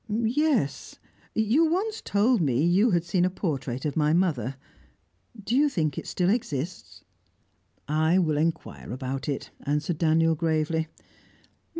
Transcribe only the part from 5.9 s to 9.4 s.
it still exists?" "I will inquire about